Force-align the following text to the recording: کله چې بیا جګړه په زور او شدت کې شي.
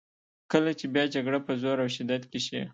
کله 0.51 0.71
چې 0.79 0.85
بیا 0.93 1.05
جګړه 1.15 1.39
په 1.47 1.53
زور 1.61 1.77
او 1.83 1.89
شدت 1.95 2.23
کې 2.31 2.39
شي. 2.45 2.61